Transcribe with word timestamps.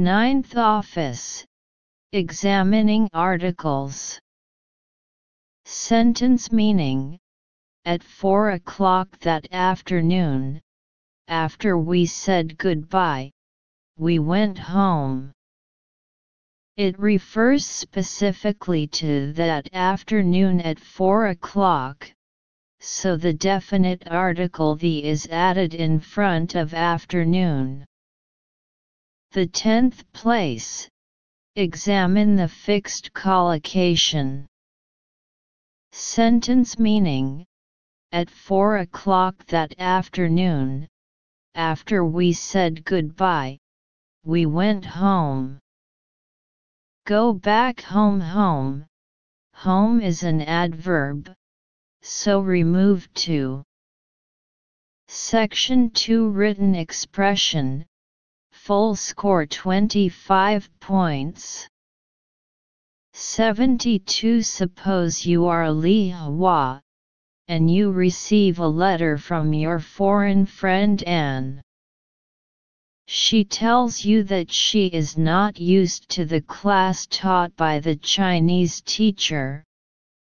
Ninth 0.00 0.56
Office 0.56 1.44
Examining 2.12 3.10
articles. 3.12 4.18
Sentence 5.66 6.50
meaning 6.50 7.18
At 7.84 8.02
four 8.02 8.52
o'clock 8.52 9.18
that 9.18 9.46
afternoon, 9.52 10.62
after 11.28 11.76
we 11.76 12.06
said 12.06 12.56
goodbye, 12.56 13.30
we 13.98 14.18
went 14.18 14.56
home. 14.58 15.32
It 16.78 16.98
refers 16.98 17.66
specifically 17.66 18.86
to 18.86 19.34
that 19.34 19.68
afternoon 19.74 20.62
at 20.62 20.80
4 20.80 21.26
o'clock, 21.26 22.10
so 22.78 23.18
the 23.18 23.34
definite 23.34 24.04
article 24.10 24.76
the 24.76 25.04
is 25.04 25.26
added 25.26 25.74
in 25.74 26.00
front 26.00 26.54
of 26.54 26.72
afternoon. 26.72 27.84
The 29.32 29.46
tenth 29.46 30.12
place. 30.12 30.88
Examine 31.54 32.34
the 32.34 32.48
fixed 32.48 33.12
collocation. 33.12 34.48
Sentence 35.92 36.80
meaning 36.80 37.46
At 38.10 38.28
four 38.28 38.78
o'clock 38.78 39.46
that 39.46 39.78
afternoon, 39.78 40.88
after 41.54 42.04
we 42.04 42.32
said 42.32 42.84
goodbye, 42.84 43.58
we 44.24 44.46
went 44.46 44.84
home. 44.84 45.60
Go 47.06 47.32
back 47.32 47.82
home 47.82 48.20
home. 48.20 48.86
Home 49.54 50.00
is 50.00 50.24
an 50.24 50.40
adverb, 50.40 51.32
so 52.02 52.40
remove 52.40 53.12
to. 53.14 53.62
Section 55.06 55.90
2 55.90 56.30
Written 56.30 56.74
expression 56.74 57.86
Full 58.70 58.94
score 58.94 59.46
25 59.46 60.70
points. 60.78 61.66
72 63.14 64.42
Suppose 64.42 65.26
you 65.26 65.46
are 65.46 65.72
Li 65.72 66.10
Hua, 66.10 66.80
and 67.48 67.68
you 67.68 67.90
receive 67.90 68.60
a 68.60 68.68
letter 68.68 69.18
from 69.18 69.52
your 69.52 69.80
foreign 69.80 70.46
friend 70.46 71.02
Anne. 71.02 71.60
She 73.08 73.44
tells 73.44 74.04
you 74.04 74.22
that 74.22 74.52
she 74.52 74.86
is 74.86 75.18
not 75.18 75.58
used 75.58 76.08
to 76.10 76.24
the 76.24 76.40
class 76.40 77.08
taught 77.08 77.56
by 77.56 77.80
the 77.80 77.96
Chinese 77.96 78.82
teacher, 78.82 79.64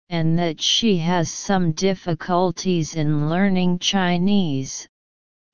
and 0.09 0.39
that 0.39 0.59
she 0.59 0.97
has 0.97 1.30
some 1.30 1.72
difficulties 1.72 2.95
in 2.95 3.30
learning 3.30 3.78
Chinese, 3.78 4.89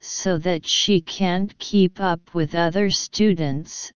so 0.07 0.37
that 0.37 0.65
she 0.65 1.01
can't 1.01 1.57
keep 1.57 1.99
up 1.99 2.33
with 2.33 2.53
other 2.53 2.91
students, 2.91 3.91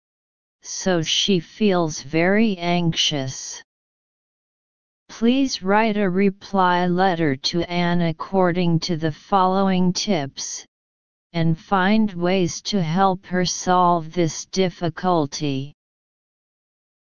so 0.62 1.02
she 1.02 1.38
feels 1.38 2.00
very 2.02 2.56
anxious. 2.56 3.62
Please 5.08 5.62
write 5.62 5.96
a 5.96 6.08
reply 6.08 6.86
letter 6.86 7.36
to 7.36 7.62
Anne 7.62 8.00
according 8.00 8.80
to 8.80 8.96
the 8.96 9.12
following 9.12 9.92
tips, 9.92 10.64
and 11.32 11.58
find 11.58 12.12
ways 12.14 12.62
to 12.62 12.82
help 12.82 13.26
her 13.26 13.44
solve 13.44 14.12
this 14.12 14.46
difficulty. 14.46 15.74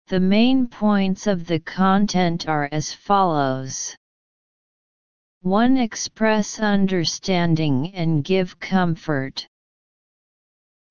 The 0.07 0.19
main 0.19 0.67
points 0.67 1.27
of 1.27 1.45
the 1.45 1.59
content 1.59 2.47
are 2.47 2.67
as 2.71 2.93
follows. 2.93 3.95
1. 5.47 5.77
Express 5.77 6.59
understanding 6.59 7.95
and 7.95 8.21
give 8.21 8.59
comfort. 8.59 9.47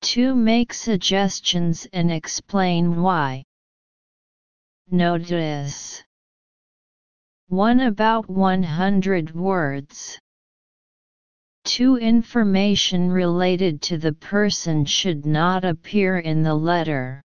2. 0.01 0.35
Make 0.35 0.73
suggestions 0.73 1.87
and 1.93 2.11
explain 2.11 3.03
why. 3.03 3.45
Notice 4.91 6.03
1. 7.49 7.81
About 7.81 8.31
100 8.31 9.34
words. 9.34 10.19
2. 11.65 11.99
Information 11.99 13.11
related 13.11 13.83
to 13.83 13.99
the 13.99 14.15
person 14.15 14.87
should 14.87 15.27
not 15.27 15.66
appear 15.66 16.21
in 16.21 16.43
the 16.43 16.55
letter. 16.55 17.22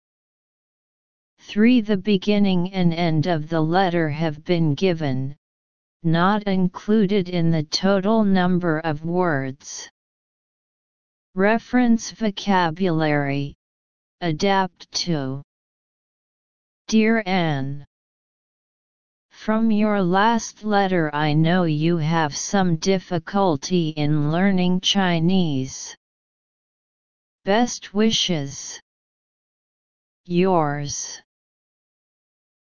3. 1.39 1.81
The 1.81 1.97
beginning 1.97 2.71
and 2.71 2.93
end 2.93 3.27
of 3.27 3.49
the 3.49 3.59
letter 3.59 4.07
have 4.11 4.45
been 4.45 4.75
given, 4.75 5.35
not 6.07 6.41
included 6.43 7.27
in 7.27 7.51
the 7.51 7.63
total 7.63 8.23
number 8.23 8.79
of 8.79 9.03
words. 9.03 9.89
Reference 11.35 12.09
vocabulary 12.11 13.55
Adapt 14.21 14.89
to 15.03 15.43
Dear 16.87 17.21
Anne 17.25 17.85
From 19.29 19.69
your 19.69 20.01
last 20.01 20.63
letter 20.63 21.13
I 21.13 21.33
know 21.33 21.65
you 21.65 21.97
have 21.97 22.35
some 22.35 22.77
difficulty 22.77 23.89
in 23.89 24.31
learning 24.31 24.79
Chinese. 24.79 25.95
Best 27.43 27.93
wishes. 27.93 28.79
Yours. 30.25 31.21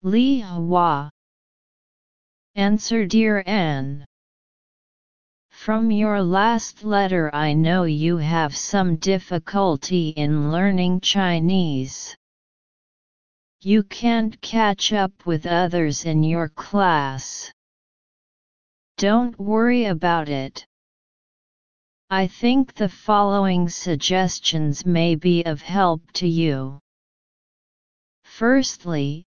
Li 0.01 0.39
Hua. 0.39 1.11
Answer 2.55 3.07
Dear 3.07 3.43
Anne. 3.47 4.05
From 5.49 5.89
your 5.89 6.21
last 6.21 6.83
letter 6.83 7.33
I 7.33 7.53
know 7.53 7.85
you 7.85 8.17
have 8.17 8.55
some 8.55 8.97
difficulty 8.97 10.09
in 10.09 10.51
learning 10.51 11.01
Chinese. 11.01 12.15
You 13.61 13.81
can't 13.81 14.39
catch 14.41 14.93
up 14.93 15.25
with 15.25 15.47
others 15.47 16.05
in 16.05 16.21
your 16.21 16.47
class. 16.49 17.51
Don't 18.97 19.39
worry 19.39 19.85
about 19.85 20.29
it. 20.29 20.63
I 22.11 22.27
think 22.27 22.75
the 22.75 22.89
following 22.89 23.67
suggestions 23.67 24.85
may 24.85 25.15
be 25.15 25.43
of 25.45 25.63
help 25.63 26.03
to 26.13 26.27
you. 26.27 26.77
Firstly, 28.25 29.25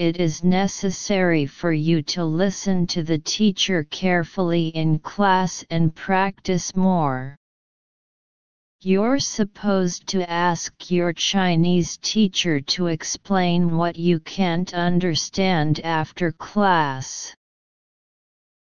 it 0.00 0.16
is 0.16 0.42
necessary 0.42 1.44
for 1.44 1.72
you 1.74 2.00
to 2.00 2.24
listen 2.24 2.86
to 2.86 3.02
the 3.02 3.18
teacher 3.18 3.84
carefully 3.90 4.68
in 4.68 4.98
class 4.98 5.62
and 5.68 5.94
practice 5.94 6.74
more. 6.74 7.36
You're 8.80 9.18
supposed 9.18 10.06
to 10.06 10.26
ask 10.26 10.90
your 10.90 11.12
Chinese 11.12 11.98
teacher 11.98 12.62
to 12.62 12.86
explain 12.86 13.76
what 13.76 13.96
you 13.96 14.20
can't 14.20 14.72
understand 14.72 15.80
after 15.80 16.32
class. 16.32 17.34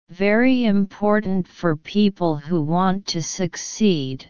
Very 0.09 0.65
important 0.65 1.47
for 1.47 1.77
people 1.77 2.39
who 2.39 2.63
want 2.63 3.07
to 3.09 3.23
succeed. 3.23 4.27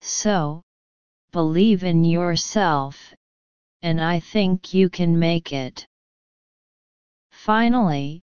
So, 0.00 0.62
believe 1.30 1.84
in 1.84 2.02
yourself 2.02 3.14
and 3.84 4.00
I 4.00 4.18
think 4.18 4.72
you 4.72 4.88
can 4.88 5.18
make 5.18 5.52
it. 5.52 5.86
Finally, 7.30 8.22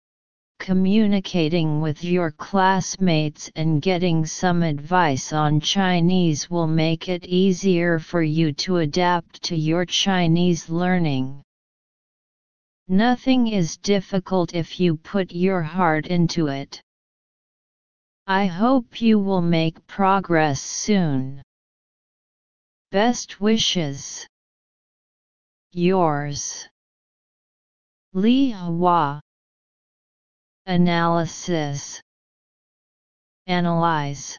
communicating 0.59 1.81
with 1.81 2.03
your 2.03 2.33
classmates 2.33 3.53
and 3.55 3.81
getting 3.81 4.27
some 4.27 4.65
advice 4.65 5.33
on 5.33 5.61
Chinese 5.61 6.51
will 6.51 6.67
make 6.67 7.09
it 7.09 7.25
easier 7.27 8.01
for 8.01 8.21
you 8.21 8.53
to 8.65 8.79
adapt 8.79 9.45
to 9.45 9.55
your 9.55 9.87
Chinese 9.87 10.69
learning. 10.69 11.41
Nothing 12.89 13.47
is 13.47 13.77
difficult 13.77 14.57
if 14.57 14.81
you 14.81 14.97
put 14.97 15.31
your 15.31 15.63
heart 15.63 16.09
into 16.09 16.49
it. 16.49 16.83
I 18.27 18.47
hope 18.47 19.01
you 19.01 19.21
will 19.21 19.41
make 19.41 19.87
progress 19.87 20.61
soon. 20.61 21.45
Best 22.91 23.41
wishes. 23.41 24.27
Yours. 25.77 26.69
Li 28.13 28.53
Hua. 28.53 29.21
Analysis. 30.67 32.01
Analyze. 33.49 34.39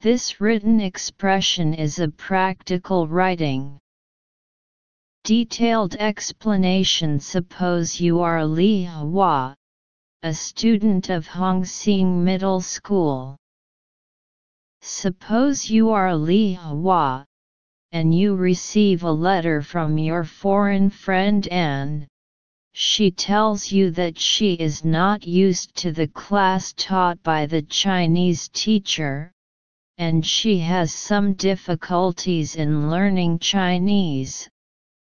This 0.00 0.40
written 0.40 0.80
expression 0.80 1.74
is 1.74 1.98
a 1.98 2.06
practical 2.06 3.08
writing. 3.08 3.80
Detailed 5.24 5.96
explanation 5.96 7.18
Suppose 7.18 7.98
you 7.98 8.20
are 8.20 8.46
Li 8.46 8.84
Hua, 8.84 9.56
a 10.22 10.32
student 10.32 11.10
of 11.10 11.26
Hongxing 11.26 12.22
Middle 12.22 12.60
School. 12.60 13.36
Suppose 14.82 15.68
you 15.68 15.90
are 15.90 16.14
Li 16.14 16.54
Hua, 16.54 17.26
and 17.92 18.14
you 18.14 18.34
receive 18.36 19.02
a 19.02 19.10
letter 19.10 19.62
from 19.62 19.98
your 19.98 20.24
foreign 20.24 20.90
friend 20.90 21.48
Anne, 21.48 22.06
she 22.72 23.10
tells 23.10 23.72
you 23.72 23.90
that 23.90 24.18
she 24.18 24.54
is 24.54 24.84
not 24.84 25.26
used 25.26 25.74
to 25.74 25.90
the 25.90 26.06
class 26.06 26.72
taught 26.76 27.20
by 27.22 27.46
the 27.46 27.62
Chinese 27.62 28.48
teacher, 28.48 29.32
and 29.98 30.24
she 30.24 30.58
has 30.58 30.94
some 30.94 31.34
difficulties 31.34 32.54
in 32.56 32.90
learning 32.90 33.38
Chinese, 33.38 34.48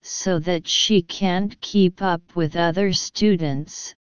so 0.03 0.39
that 0.39 0.69
she 0.69 1.03
can't 1.03 1.61
keep 1.61 2.03
up 2.03 2.23
with 2.37 2.57
other 2.57 2.93
students, 2.93 3.95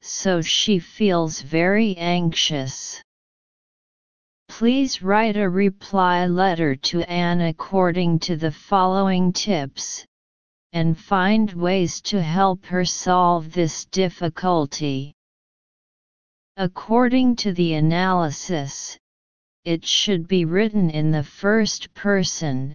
so 0.00 0.40
she 0.40 0.78
feels 0.78 1.42
very 1.42 1.96
anxious. 1.96 3.02
Please 4.58 5.02
write 5.02 5.36
a 5.36 5.50
reply 5.50 6.26
letter 6.26 6.74
to 6.76 7.02
Anne 7.02 7.42
according 7.42 8.18
to 8.20 8.36
the 8.36 8.50
following 8.50 9.30
tips, 9.30 10.06
and 10.72 10.98
find 10.98 11.52
ways 11.52 12.00
to 12.00 12.22
help 12.22 12.64
her 12.64 12.82
solve 12.82 13.52
this 13.52 13.84
difficulty. 13.84 15.12
According 16.56 17.36
to 17.36 17.52
the 17.52 17.74
analysis, 17.74 18.96
it 19.66 19.84
should 19.84 20.26
be 20.26 20.46
written 20.46 20.88
in 20.88 21.10
the 21.10 21.22
first 21.22 21.92
person, 21.92 22.74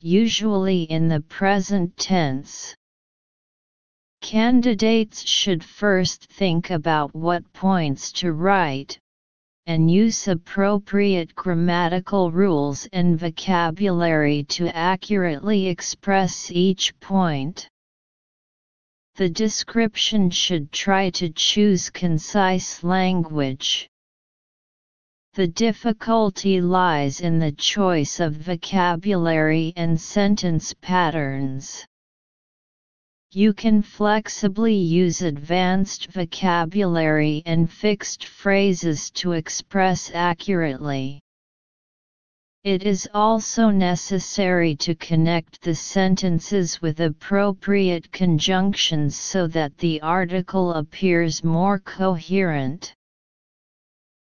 usually 0.00 0.82
in 0.82 1.06
the 1.06 1.20
present 1.20 1.96
tense. 1.96 2.74
Candidates 4.20 5.24
should 5.24 5.62
first 5.62 6.24
think 6.24 6.70
about 6.70 7.14
what 7.14 7.52
points 7.52 8.10
to 8.10 8.32
write, 8.32 8.98
and 9.66 9.90
use 9.90 10.28
appropriate 10.28 11.34
grammatical 11.34 12.30
rules 12.30 12.86
and 12.92 13.18
vocabulary 13.18 14.44
to 14.44 14.68
accurately 14.76 15.66
express 15.68 16.50
each 16.50 16.98
point. 17.00 17.68
The 19.16 19.30
description 19.30 20.28
should 20.28 20.72
try 20.72 21.10
to 21.10 21.30
choose 21.30 21.88
concise 21.88 22.82
language. 22.82 23.88
The 25.34 25.46
difficulty 25.46 26.60
lies 26.60 27.20
in 27.20 27.38
the 27.38 27.52
choice 27.52 28.20
of 28.20 28.34
vocabulary 28.34 29.72
and 29.76 30.00
sentence 30.00 30.74
patterns. 30.80 31.86
You 33.36 33.52
can 33.52 33.82
flexibly 33.82 34.76
use 34.76 35.20
advanced 35.20 36.06
vocabulary 36.12 37.42
and 37.44 37.68
fixed 37.68 38.26
phrases 38.26 39.10
to 39.10 39.32
express 39.32 40.08
accurately. 40.14 41.20
It 42.62 42.84
is 42.84 43.08
also 43.12 43.70
necessary 43.70 44.76
to 44.76 44.94
connect 44.94 45.60
the 45.62 45.74
sentences 45.74 46.80
with 46.80 47.00
appropriate 47.00 48.12
conjunctions 48.12 49.16
so 49.16 49.48
that 49.48 49.78
the 49.78 50.00
article 50.00 50.72
appears 50.74 51.42
more 51.42 51.80
coherent. 51.80 52.94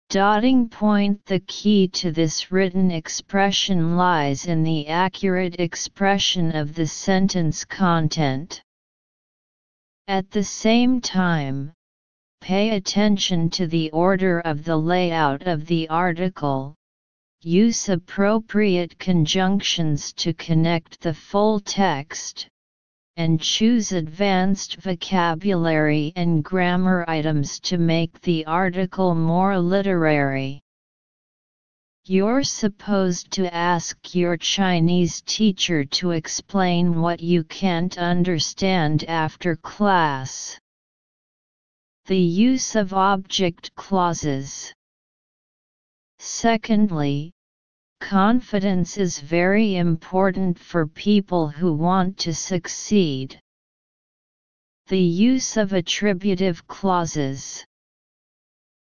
Dotting 0.09 0.71
point 0.71 1.27
The 1.27 1.41
key 1.41 1.89
to 1.89 2.11
this 2.11 2.51
written 2.51 2.91
expression 2.91 3.99
lies 3.99 4.47
in 4.47 4.63
the 4.63 4.89
accurate 4.89 5.61
expression 5.61 6.57
of 6.57 6.75
the 6.75 6.87
sentence 6.87 7.67
content. 7.67 8.64
At 10.07 10.31
the 10.31 10.45
same 10.45 11.01
time, 11.01 11.73
pay 12.43 12.77
attention 12.77 13.49
to 13.51 13.67
the 13.67 13.91
order 13.91 14.41
of 14.41 14.63
the 14.63 14.77
layout 14.77 15.47
of 15.47 15.65
the 15.65 15.89
article. 15.89 16.75
Use 17.41 17.89
appropriate 17.89 18.99
conjunctions 18.99 20.13
to 20.15 20.35
connect 20.35 21.01
the 21.01 21.15
full 21.15 21.59
text, 21.59 22.49
and 23.17 23.41
choose 23.41 23.93
advanced 23.93 24.77
vocabulary 24.77 26.13
and 26.17 26.45
grammar 26.45 27.07
items 27.09 27.59
to 27.61 27.79
make 27.79 28.21
the 28.21 28.45
article 28.45 29.15
more 29.15 29.59
literary. 29.59 30.61
You're 32.07 32.43
supposed 32.43 33.31
to 33.31 33.53
ask 33.55 34.15
your 34.15 34.37
Chinese 34.37 35.23
teacher 35.23 35.87
to 35.87 36.11
explain 36.11 37.01
what 37.01 37.21
you 37.21 37.45
can't 37.45 37.97
understand 37.97 39.05
after 39.05 39.57
class. 39.57 40.59
The 42.05 42.21
use 42.21 42.77
of 42.77 42.93
object 42.93 43.75
clauses. 43.75 44.71
Secondly, 46.19 47.33
confidence 48.03 48.99
is 48.99 49.19
very 49.19 49.77
important 49.77 50.59
for 50.59 50.87
people 50.87 51.49
who 51.49 51.73
want 51.73 52.19
to 52.19 52.35
succeed. 52.35 53.41
The 54.89 55.01
use 55.01 55.57
of 55.57 55.73
attributive 55.73 56.67
clauses. 56.67 57.65